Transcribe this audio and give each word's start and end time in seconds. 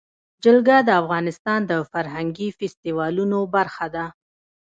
جلګه 0.43 0.77
د 0.87 0.89
افغانستان 1.01 1.59
د 1.65 1.73
فرهنګي 1.91 2.49
فستیوالونو 2.57 3.39
برخه 3.55 3.87
ده. 3.95 4.05